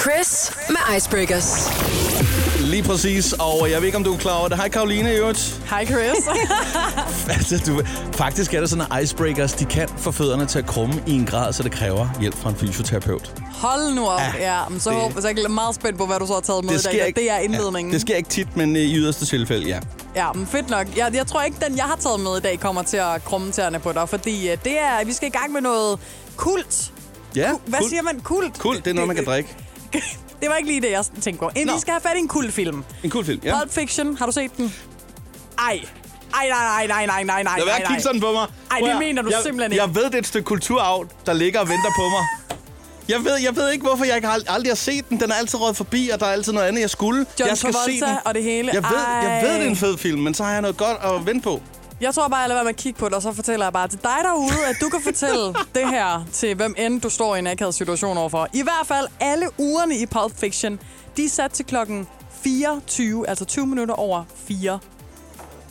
[0.00, 1.68] Chris med Icebreakers.
[2.60, 4.56] Lige præcis, og jeg ved ikke, om du er klar over det.
[4.56, 5.60] Hej Karoline i øvrigt.
[5.70, 6.24] Hej Chris.
[7.28, 11.02] Altså, du, faktisk er det sådan, at icebreakers de kan få fødderne til at krumme
[11.06, 13.32] i en grad, så det kræver hjælp fra en fysioterapeut.
[13.54, 14.20] Hold nu op.
[14.38, 16.32] Ja, Ja, men så det- håber så er jeg meget spændt på, hvad du så
[16.32, 17.06] har taget med Det i dag.
[17.06, 17.90] ikke- Det er indledningen.
[17.92, 19.78] Ja, det sker ikke tit, men øh, i yderste tilfælde, ja.
[20.16, 20.86] Ja, men fedt nok.
[20.96, 23.52] Jeg, jeg tror ikke, den jeg har taget med i dag kommer til at krumme
[23.52, 25.98] tæerne på dig, fordi øh, det er, vi skal i gang med noget
[26.36, 26.92] kult.
[27.36, 27.90] Ja, Hvad kult.
[27.90, 28.20] siger man?
[28.20, 28.58] Kult?
[28.58, 29.56] Kult, det er noget, man kan drikke.
[30.40, 31.50] Det var ikke lige det, jeg tænkte på.
[31.66, 31.72] Nå.
[31.74, 32.84] vi skal have fat i en kultfilm.
[33.02, 33.58] En cool film, ja.
[33.58, 34.74] Pulp Fiction, har du set den?
[35.58, 35.80] Ej.
[36.34, 38.46] Ej, nej, nej, nej, nej, nej, nej, Lad være nej, at kigge sådan på mig.
[38.70, 39.84] Ej, det mener du jeg, simpelthen ikke.
[39.84, 42.24] Jeg ved, det er et stykke kulturarv, der ligger og venter på mig.
[43.08, 45.20] Jeg ved, jeg ved ikke, hvorfor jeg ikke har, aldrig har set den.
[45.20, 47.26] Den er altid røget forbi, og der er altid noget andet, jeg skulle.
[47.40, 48.16] John jeg skal se Travolta den.
[48.24, 48.70] og det hele.
[48.74, 49.56] Jeg ved, jeg ved, Ej.
[49.56, 51.62] det er en fed film, men så har jeg noget godt at vente på.
[52.00, 53.72] Jeg tror bare, jeg lader være med at kigge på det, og så fortæller jeg
[53.72, 55.44] bare til dig derude, at du kan fortælle
[55.78, 58.48] det her til hvem end du står i en akavet situation overfor.
[58.54, 60.80] I hvert fald alle ugerne i Pulp Fiction,
[61.16, 62.06] de er sat til klokken
[62.42, 64.78] 24, altså 20 minutter over 4.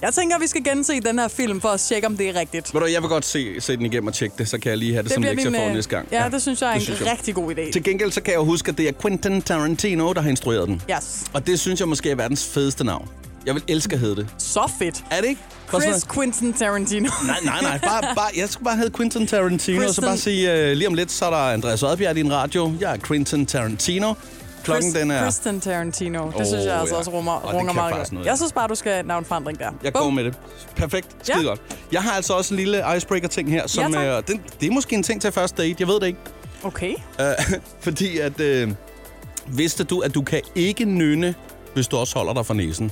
[0.01, 2.73] Jeg tænker, vi skal gense den her film for at tjekke, om det er rigtigt.
[2.73, 4.77] Ved du, jeg vil godt se, se den igennem og tjekke det, så kan jeg
[4.77, 6.07] lige have det, som lektie for næste gang.
[6.11, 7.11] Ja, det synes jeg er en synes jeg.
[7.11, 7.71] rigtig god idé.
[7.71, 10.81] Til gengæld så kan jeg huske, at det er Quentin Tarantino, der har instrueret den.
[10.97, 11.23] Yes.
[11.33, 13.09] Og det synes jeg måske er verdens fedeste navn.
[13.47, 14.27] Jeg vil elske at hedde det.
[14.37, 15.03] Så fedt.
[15.11, 15.41] Er det ikke?
[15.71, 17.09] Bare Chris sådan- Quentin Tarantino.
[17.27, 17.79] Nej, nej, nej.
[17.83, 20.87] Bare, bare, jeg skal bare hedde Quentin Tarantino, og så Kristen- bare sige, uh, lige
[20.87, 22.73] om lidt, så er der Andreas Oddbjerg i en radio.
[22.79, 24.13] Jeg er Quentin Tarantino.
[24.63, 25.23] Klokken den er...
[25.23, 26.25] Kristen Tarantino.
[26.27, 26.99] Det Åh, synes jeg altså ja.
[26.99, 28.11] også rummer, Og runger meget godt.
[28.11, 29.69] noget, Jeg synes bare, du skal navnforandring der.
[29.83, 30.01] Jeg Bum.
[30.03, 30.33] går med det.
[30.75, 31.07] Perfekt.
[31.23, 31.47] Skide Ja.
[31.47, 31.61] godt.
[31.91, 34.95] Jeg har altså også en lille icebreaker-ting her, som Ja, øh, den, det er måske
[34.95, 35.75] en ting til første date.
[35.79, 36.19] Jeg ved det ikke.
[36.63, 36.93] Okay.
[37.19, 37.25] Uh,
[37.85, 38.63] fordi at...
[38.63, 38.71] Uh,
[39.57, 41.35] vidste du, at du kan ikke nynne,
[41.73, 42.91] hvis du også holder dig for næsen?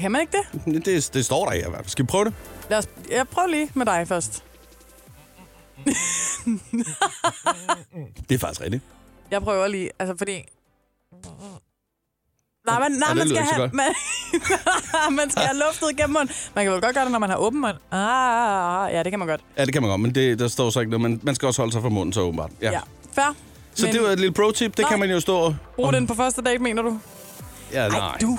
[0.00, 0.32] Kan man ikke
[0.64, 0.84] det?
[0.84, 1.88] Det, det står der i hvert fald.
[1.88, 2.34] Skal vi prøve det?
[2.70, 4.44] Lad os, jeg prøver lige med dig først.
[8.28, 8.82] Det er faktisk rigtigt.
[9.30, 10.44] Jeg prøver lige, altså fordi...
[12.66, 13.94] Nej, man, nej, det man, skal have, man,
[15.20, 16.34] man skal have luftet igennem munden.
[16.54, 17.76] Man kan vel godt gøre det, når man har åben mund.
[17.90, 19.40] Ah, ja, det kan man godt.
[19.58, 21.00] Ja, det kan man godt, men det, der står så ikke noget.
[21.10, 22.50] Men man skal også holde sig for munden, så åbenbart.
[22.62, 22.70] Ja.
[22.72, 22.80] Ja.
[23.12, 23.34] Fair.
[23.74, 24.76] Så det var et lille pro-tip.
[24.76, 24.90] Det Nej.
[24.90, 25.56] kan man jo stå og...
[25.76, 27.00] Brug den på første date, mener du?
[27.72, 27.98] Ja, nej.
[27.98, 28.38] Ej, du,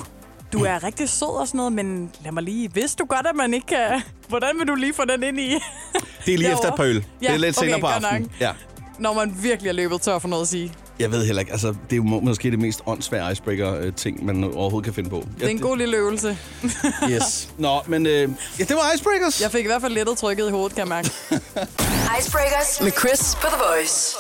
[0.54, 2.74] du er rigtig sød og sådan noget, men lad mig lige...
[2.74, 4.02] Vidste du godt, at man ikke kan...
[4.28, 5.50] Hvordan vil du lige få den ind i...
[6.26, 6.96] Det er lige efter et par øl.
[7.20, 8.32] det er lidt okay, senere på aftenen.
[8.40, 8.52] Ja.
[9.00, 10.74] Når man virkelig er løbet tør for noget at sige.
[11.00, 14.44] Jeg ved heller ikke, altså det er jo må- måske det mest åndssvære icebreaker-ting, man
[14.44, 15.24] overhovedet kan finde på.
[15.40, 16.38] Det er en god lille øvelse.
[17.12, 17.50] Yes.
[17.58, 19.42] Nå, men øh, ja, det var icebreakers.
[19.42, 21.10] Jeg fik i hvert fald lettet trykket i hovedet, kan jeg mærke.
[22.20, 24.16] Icebreakers med Chris på The Voice.